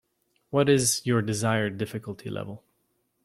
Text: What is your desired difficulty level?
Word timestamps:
What 0.49 0.67
is 0.67 1.05
your 1.05 1.21
desired 1.21 1.77
difficulty 1.77 2.27
level? 2.31 2.63